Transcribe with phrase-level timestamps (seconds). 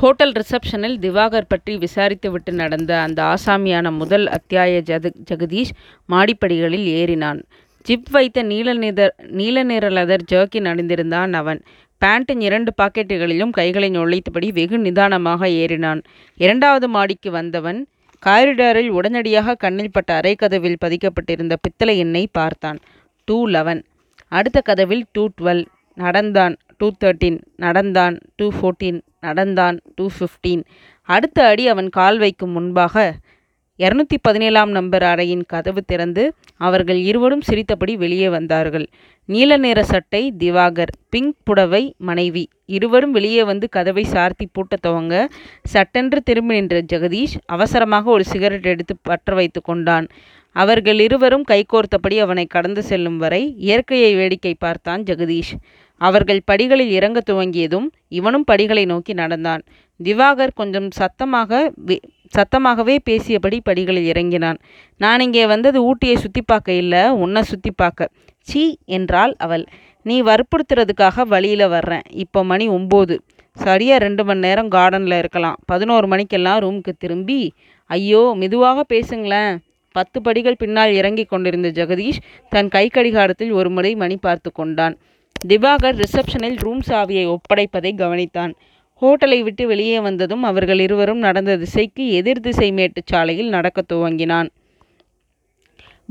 [0.00, 5.72] Hotel ரிசப்ஷனில் திவாகர் பற்றி விசாரித்துவிட்டு நடந்த அந்த ஆசாமியான முதல் அத்தியாய ஜது ஜெகதீஷ்
[6.08, 7.40] மாடிப்படிகளில் ஏறினான்.
[7.88, 11.60] ஜிப் வைத்த நீல நிற நீல நிற லெதர் ஜர்க்கின் அணிந்திருந்தான் அவன்.
[11.98, 16.02] பேண்டின் இரண்டு பாக்கெட்டுகளிலும் கைகளை நுழைத்தபடி வெகு நிதானமாக ஏறினான்.
[16.36, 17.86] இரண்டாவது மாடிக்கு வந்தவன்
[18.26, 22.80] காரிடாரில் உடனடியாக கண்ணில் பட்ட அரைக்கதவில் பதிக்கப்பட்டிருந்த பித்தளை எண்ணை பார்த்தான்.
[23.24, 23.84] Two eleven.
[24.28, 25.64] அடுத்த கதவில் டூ டுவெல்.
[25.94, 26.56] நடந்தான்.
[26.80, 27.38] Two thirteen.
[27.66, 28.16] நடந்தான்.
[28.36, 29.76] டூ ஃபோர்டீன் நடந்தான்.
[29.94, 30.62] டூ ஃபிஃப்டீன்
[31.08, 33.04] அடுத்த அடி அவன் கால் வைக்கும் முன்பாக
[33.78, 36.24] இரநூத்தி பதினேழாம் நம்பர் அறையின் கதவு திறந்து
[36.66, 38.86] அவர்கள் இருவரும் சிரித்தபடி வெளியே வந்தார்கள்.
[39.28, 40.92] நீல நிற சட்டை திவாகர்.
[41.12, 42.44] பிங்க் புடவை மனைவி.
[42.76, 45.14] இருவரும் வெளியே வந்து கதவை சார்த்தி பூட்டத் துவங்க
[45.74, 50.06] சட்டென்று திரும்பி நின்ற ஜெகதீஷ் அவசரமாக ஒரு சிகரெட் எடுத்து பற்ற வைத்துக் கொண்டான்.
[50.56, 55.52] அவர்களிருவரும் கைகோர்த்தபடி அவனை கடந்து செல்லும் வரை இயற்கையை வேடிக்கை பார்த்தான் ஜெகதீஷ்.
[56.00, 59.62] அவர்கள் படிகளில் இறங்க துவங்கியதும் இவனும் படிகளை நோக்கி நடந்தான்.
[60.00, 61.60] திவாகர் கொஞ்சம் சத்தமாக
[62.36, 64.58] சத்தமாகவே பேசியபடி படிகளில் இறங்கினான்.
[65.00, 68.10] நான் இங்கே வந்தது ஊட்டியை சுற்றி பார்க்க இல்லை உன்னை சுற்றி பார்க்க.
[68.48, 68.62] சீ
[68.96, 69.64] என்றாள் அவள்.
[70.06, 72.06] நீ வற்புறுத்துறதுக்காக வழியில் வர்றேன்.
[72.24, 73.16] இப்போ மணி ஒம்போது.
[73.56, 75.58] சரியாக ரெண்டு மணி நேரம் கார்டனில் இருக்கலாம்.
[75.70, 77.40] பதினோரு மணிக்கெல்லாம் ரூமுக்கு திரும்பி
[77.90, 79.54] ஐயோ மெதுவாக பேசுங்களேன்.
[79.94, 82.20] பத்து படிகள் பின்னால் இறங்கிக் கொண்டிருந்த ஜெகதீஷ்
[82.52, 84.94] தன் கை கடிகாரத்தில் ஒரு முறை மணி பார்த்து கொண்டான்.
[85.48, 88.54] திவாகர் ரிசப்ஷனில் ரூம் சாவியை ஒப்படைப்பதை கவனித்தான்.
[89.00, 94.48] ஹோட்டலை விட்டு வெளியே வந்ததும் அவர்கள் இருவரும் நடந்த திசைக்கு எதிர் திசை மேட்டுச் சாலையில் நடக்கத் துவங்கினான்.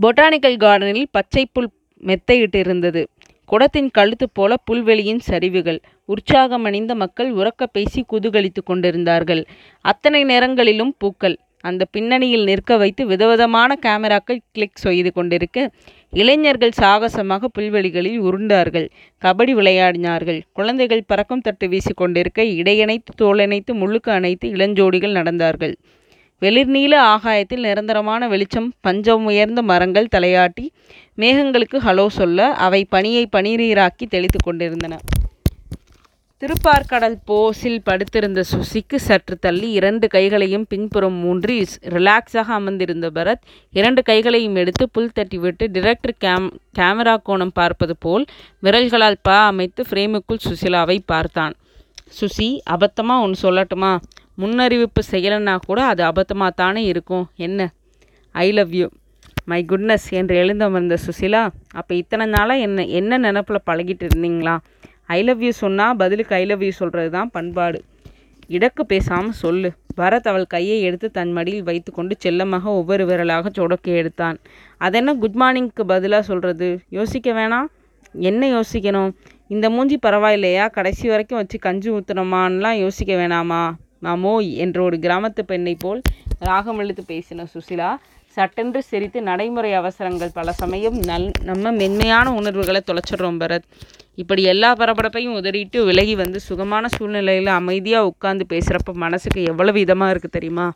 [0.02, 1.70] பொட்டானிக்கல் கார்டனில் பச்சை புல்
[2.04, 3.06] மெத்தையிட்டிருந்தது.
[3.46, 5.80] குடத்தின் கழுத்து போல புல்வெளியின் சரிவுகள்.
[6.06, 9.46] உற்சாகமணிந்த மக்கள் உறக்க பேசி குதூகலித்துக் கொண்டிருந்தார்கள்.
[9.82, 11.38] அத்தனை நேரங்களிலும் பூக்கள்.
[11.62, 15.72] அந்த பின்னணியில் நிற்க வைத்து விதவிதமான கேமராக்கள் கிளிக் செய்து கொண்டிருக்க
[16.14, 18.90] இளைஞர்கள் சாகசமாக புல்வெளிகளில் உருண்டார்கள்.
[19.22, 20.42] கபடி விளையாடினார்கள்.
[20.54, 25.76] குழந்தைகள் பறக்கும் தட்டு வீசிக்கொண்டிருக்க இடையணைத்து தோளணைத்து முள்ளுக்கு அணைத்து இளஞ்சோடிகள் நடந்தார்கள்.
[26.42, 30.66] வெளிர்நீல ஆகாயத்தில் நிரந்தரமான வெளிச்சம் பஞ்சம் உயர்ந்த மரங்கள் தலையாட்டி
[31.18, 34.98] மேகங்களுக்கு ஹலோ சொல்ல அவை பனியை பனிநீராக்கித் தெளித்துக் கொண்டிருந்தன.
[36.42, 41.58] திருப்பார்கடல் போஸில் படுத்திருந்த சுசிக்கு சற்று தள்ளி இரண்டு கைகளையும் பின்புறம் ஊன்றி
[41.96, 46.16] ரிலாக்ஸாக அமர்ந்திருந்த பரத் இரண்டு கைகளையும் எடுத்து புல் தட்டிவிட்டு டிரெக்டர்
[46.78, 48.26] கேமரா கோணம் பார்ப்பது போல்
[48.68, 51.56] விரல்களால் பா அமைத்து ஃப்ரேமுக்குள் சுசிலாவை பார்த்தான்.
[52.20, 53.92] சுசி அபத்தமாக ஒன்று சொல்லட்டுமா?
[54.42, 57.26] முன்னறிவிப்பு செய்யலைன்னா கூட அது அபத்தமாக தானே இருக்கும்.
[57.48, 57.70] என்ன?
[58.36, 58.90] I love you.
[59.52, 61.44] My goodness என்று எழுந்தமர்ந்த சுசிலா
[61.80, 64.58] அப்போ இத்தனை நாளாக என்ன என்ன நினப்பில் பழகிட்டு இருந்தீங்களா?
[65.16, 67.80] ஐ லவ் யூ சொன்னால் பதிலுக்கு ஐ லவ் யூ சொல்கிறது தான் பண்பாடு.
[68.58, 69.70] இடக்கு பேசாமல் சொல்லு.
[70.00, 74.38] பரத் அவள் கையை எடுத்து தன் மடியில் வைத்துக்கொண்டு செல்லமாக ஒவ்வொரு விரலாக சொடக்கி எடுத்தான்.
[74.78, 77.68] அதென்ன குட் மார்னிங்க்கு பதிலாக சொல்கிறது யோசிக்க வேணாம்?
[78.30, 79.12] என்ன யோசிக்கணும்?
[79.56, 83.64] இந்த மூஞ்சி பரவாயில்லையா கடைசி வரைக்கும் வச்சு கஞ்சி ஊற்றுனோமான்லாம் யோசிக்க வேணாமா?
[84.06, 86.02] மாமோய் என்ற ஒரு கிராமத்து பெண்ணைப் போல்
[86.50, 87.90] ராகம் எழுத்து பேசின சுசிலா
[88.36, 93.66] சட்டென்று சிரித்து நடைமுறை அவசரங்கள் பல சமயம் நல் நம்ம மென்மையான உணர்வுகளை தொலைச்சிடுறோம் பரத்.
[94.22, 100.36] இப்படி எல்லா பரபரப்பையும் உதறிட்டு விலகி வந்து சுகமான சூழ்நிலையில் அமைதியாக உட்காந்து பேசுகிறப்ப மனசுக்கு எவ்வளோ விதமாக இருக்குது
[100.38, 100.68] தெரியுமா?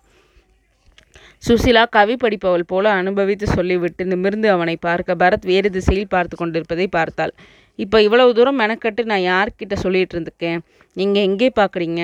[1.48, 7.34] சுசிலா கவி படிப்பவள் போல அனுபவித்து சொல்லிவிட்டு நிமிர்ந்து அவனை பார்க்க பரத் வேறு திசையில் பார்த்து கொண்டிருப்பதை பார்த்தாள்.
[7.80, 10.60] இப்போ இவ்வளவு தூரம் மெனக்கட்டு நான் யார்கிட்ட சொல்லிட்டு இருந்துக்கேன்
[10.98, 12.02] நீங்கள் எங்கே பார்க்குறீங்க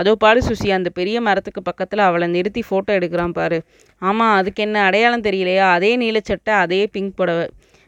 [0.00, 3.58] அதோ பாரு சுசி அந்த பெரிய மரத்துக்கு பக்கத்தில் அவளை நிறுத்தி ஃபோட்டோ எடுக்கிறான் பாரு.
[4.02, 5.66] ஆமாம் அதுக்கு என்ன அடையாளம் தெரியலையா?
[5.76, 7.46] அதே நீலச்சட்டை அதே பிங்க் புடவை.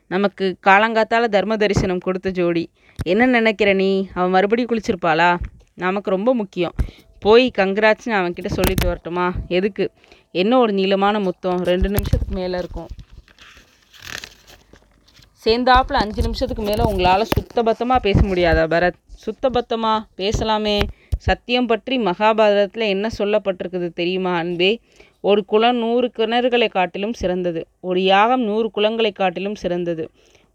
[0.09, 2.70] நமக்கு காலங்காத்தால் தர்ம தரிசனம் கொடுத்த ஜோடி.
[3.03, 4.09] என்ன நினைக்கிற நீ?
[4.15, 5.38] அவன் மறுபடியும் குளிச்சிருப்பாளா?
[5.75, 6.75] நமக்கு ரொம்ப முக்கியம்.
[7.19, 9.32] போய் கங்கிராட்ஸ்னு அவன்கிட்ட சொல்லிட்டு வரட்டுமா?
[9.48, 9.91] எதுக்கு?
[10.31, 11.64] என்ன ஒரு நீளமான முத்தம்.
[11.64, 12.87] ரெண்டு நிமிஷத்துக்கு மேலே இருக்கும்.
[15.44, 19.26] சேர்ந்தாப்புல அஞ்சு நிமிஷத்துக்கு மேலே உங்களால் சுத்தபத்தமாக பேச முடியாதா பரத்?
[19.26, 20.82] சுத்தபத்தமாக பேசலாமே.
[21.19, 24.81] சத்தியம் பற்றி மகாபாரதத்தில் என்ன சொல்லப்பட்டிருக்குது தெரியுமா அன்பே?
[25.29, 27.61] ஒரு குலம் நூறு கிணறுகளை காட்டிலும் சிறந்தது.
[27.81, 30.05] ஒரு யாகம் நூறு குளங்களை காட்டிலும் சிறந்தது.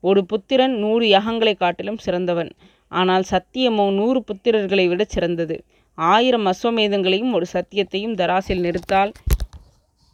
[0.04, 2.52] ஒரு புத்திரன் நூறு யாகங்களை காட்டிலும் சிறந்தவன்.
[2.92, 5.56] ஆனால் சத்தியமோ நூறு புத்திரர்களை விடச் சிறந்தது.
[5.98, 9.12] ஆயிரம் அஸ்வமேதங்களையும் ஒரு சத்தியத்தையும் தராசில் நிறுத்தால்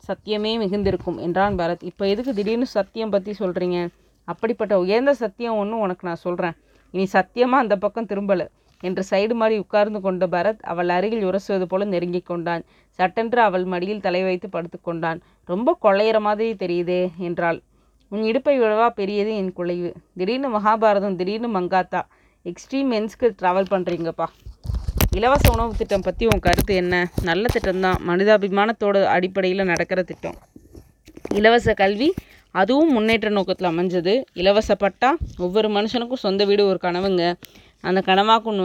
[0.03, 1.83] சத்தியமே மிகுந்திருக்கும் என்றான் பரத்.
[1.83, 3.77] இப்போ எதுக்கு திடீர்னு சத்தியம் பற்றி சொல்கிறீங்க
[4.27, 6.55] அப்படிப்பட்ட உயர்ந்த சத்தியம் ஒன்று உனக்கு நான் சொல்கிறேன்
[6.93, 8.43] இனி சத்தியமாக அந்த பக்கம் திரும்பல.
[8.81, 12.63] என்று சைடு மாறி உட்கார்ந்து கொண்ட பரத் அவள் அருகில் உரசுவது போல நெருங்கி கொண்டான்.
[12.99, 17.61] சட்டென்று அவள் மடியில் தலை வைத்து படுத்துக்கொண்டான் ரொம்ப கொழையற மாதிரி தெரியுதே என்றாள்.
[18.09, 19.93] உன் இடுப்பை விழவா பெரியது என் குலைவு.
[20.17, 22.01] திடீர்னு மகாபாரதம் திடீர்னு மங்காத்தா.
[22.45, 24.27] எக்ஸ்ட்ரீம் மென்ஸ்க்கு ட்ராவல் பண்ணுறீங்கப்பா
[25.11, 27.11] இலவச உணவுத் திட்டம் பற்றி உன் கருத்து என்ன?
[27.23, 27.99] நல்ல திட்டம்தான்.
[28.07, 30.35] மனிதாபிமானத்தோட அடிப்படையில் நடக்கிற திட்டம்.
[31.33, 32.13] இலவச கல்வி
[32.51, 34.23] அதுவும் முன்னேற்ற நோக்கத்தில் அமைஞ்சது.
[34.33, 37.33] இலவச பட்டா ஒவ்வொரு மனுஷனுக்கும் சொந்த வீடு ஒரு கனவுங்க.
[37.89, 38.61] அந்த கனவாக்கும்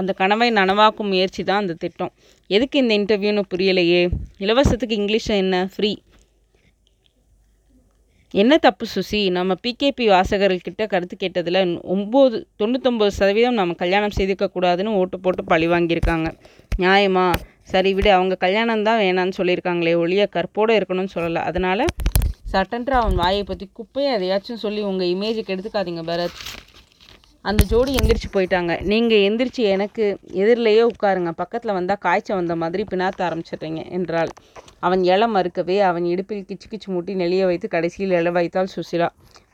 [0.00, 2.12] அந்த கனவை நனவாக்கும் முயற்சி தான் அந்த திட்டம்.
[2.56, 4.02] எதுக்கு இந்த இன்டர்வியூன்னு புரியலையே?
[4.44, 5.60] இலவசத்துக்கு இங்கிலீஷ் என்ன?
[5.74, 5.90] ஃப்ரீ
[8.34, 9.20] என்ன தப்பு சுசி?
[9.36, 11.60] நம்ம பிகேபி வாசகர்கள்கிட்ட கருத்து கேட்டதில்
[11.94, 16.28] ஒம்பது தொண்ணூத்தொம்பது சதவீதம் நம்ம கல்யாணம் செய்துக்கக்கூடாதுன்னு ஓட்டு போட்டு பழி வாங்கியிருக்காங்க.
[16.82, 17.26] நியாயமா?
[17.72, 21.42] சரி விடு அவங்க கல்யாணம் தான் வேணான்னு சொல்லியிருக்காங்களே ஒளிய கற்போடு இருக்கணும்னு சொல்லலை.
[21.50, 21.84] அதனால்
[22.52, 26.38] சட்டன்ற அவன் வாயை பற்றி குப்பையை எதையாச்சும் சொல்லி உங்கள் இமேஜுக்கு எடுத்துக்காதீங்க பரத்.
[27.48, 28.72] அந்த ஜோடி எந்திரிச்சு போயிட்டாங்க.
[28.90, 30.04] நீங்கள் எந்திரிச்சு எனக்கு
[30.42, 31.30] எதிரிலேயே உட்காருங்க.
[31.42, 34.30] பக்கத்தில் வந்தால் காய்ச்சல் வந்த மாதிரி பினாத்த ஆரம்பிச்சிடுறீங்க என்றாள்.
[34.86, 39.08] அவன் இலை மறுக்கவே அவன் இடுப்பில் கிச்சு கிச்சு மூட்டி நெளிய வைத்து கடைசியில் இலை வைத்தாள் சுசிலா.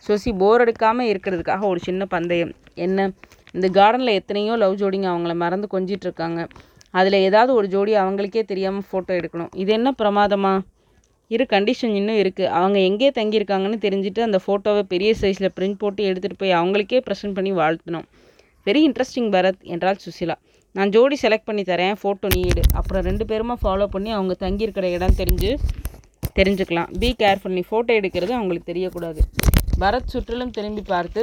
[0.06, 2.52] சுசி போர் அடிக்காமல் இருக்கிறதுக்காக ஒரு சின்ன பந்தயம்.
[2.86, 3.08] என்ன?
[3.56, 6.40] இந்த கார்டனில் எத்தனையோ லவ் ஜோடிங்க அவங்கள மறந்து கொஞ்சிட்டு இருக்காங்க.
[6.90, 9.52] அதில் ஏதாவது ஒரு ஜோடி அவங்களுக்கே தெரியாமல் ஃபோட்டோ எடுக்கணும்.
[9.62, 10.52] இது என்ன பிரமாதமா?
[11.34, 16.40] இரு கண்டிஷன் இன்னும் இருக்குது அவங்க எங்கே தங்கியிருக்காங்கன்னு தெரிஞ்சுட்டு அந்த ஃபோட்டோவை பெரிய சைஸில் பிரிண்ட் போட்டு எடுத்துகிட்டு
[16.42, 18.06] போய் அவங்களுக்கே ப்ரெசென்ட் பண்ணி வாழ்த்தினோம்
[18.66, 20.36] வெரி இன்ட்ரெஸ்டிங் பரத் என்றாள் சுசிலா.
[20.74, 22.62] நான் ஜோடி செலக்ட் பண்ணி தரேன் ஃபோட்டோ நீ எடு.
[22.80, 25.50] அப்புறம் ரெண்டு பேருமா ஃபாலோ பண்ணி அவங்க தங்கியிருக்கிற இடம் தெரிஞ்சு
[26.38, 26.88] தெரிஞ்சுக்கலாம்.
[27.00, 29.20] பி கேர்ஃபுல் நீ ஃபோட்டோ எடுக்கிறது அவங்களுக்கு தெரியக்கூடாது.
[29.82, 31.22] பரத் சுற்றிலும் திரும்பி பார்த்து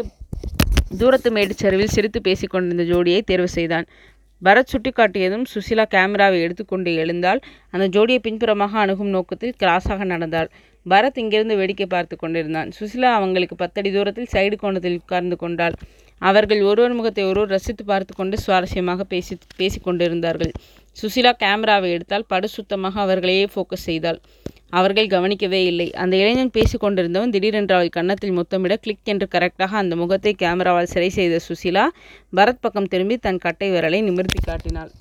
[1.02, 3.86] தூரத்து மேட்டுச்சரிவில் சிரித்து பேசிக்கொண்டிருந்த ஜோடியை தேர்வு செய்தான்.
[4.46, 10.50] பரத் சுட்டிக்காட்டியதும் சுசிலா கேமராவை எடுத்துக்கொண்டு எழுந்தால் அந்த ஜோடியை பின்புறமாக அணுகும் நோக்கத்தில் கிராஸாக நடந்தாள்.
[10.90, 12.70] பரத் இங்கிருந்து வேடிக்கை பார்த்து கொண்டிருந்தான்.
[12.80, 15.76] சுசிலா அவங்களுக்கு பத்தடி தூரத்தில் சைடு கோணத்தில் உட்கார்ந்து கொண்டாள்.
[16.22, 20.52] அவர்கள் ஒருவர் முகத்தை ஒருவர் ரசித்து பார்த்து கொண்டு சுவாரஸ்யமாக பேசி பேசிக் கொண்டிருந்தார்கள்.
[20.98, 24.20] சுசிலா கேமராவை எடுத்தால் படு சுத்தமாக அவர்களையே ஃபோக்கஸ் செய்தாள்.
[24.72, 25.88] அவர்கள் கவனிக்கவே இல்லை.
[26.04, 31.40] அந்த இளைஞன் பேசிக்கொண்டிருந்தவன் திடீரென்று அவள் கன்னத்தில் முத்தமிட கிளிக் என்று கரெக்டாக அந்த முகத்தை கேமராவால் சிறை செய்த
[31.48, 31.86] சுசிலா
[32.36, 34.92] பரத் பக்கம் திரும்பி தன் கட்டை விரலை நிமிர்த்தி காட்டினாள்.